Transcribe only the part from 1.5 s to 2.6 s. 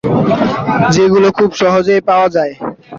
সহজেই পাওয়া যায়।